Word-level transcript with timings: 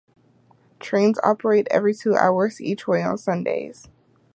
Trains 0.79 1.19
operate 1.23 1.67
every 1.69 1.93
two 1.93 2.15
hours 2.15 2.59
each 2.59 2.87
way 2.87 3.03
on 3.03 3.19
Sundays. 3.19 3.87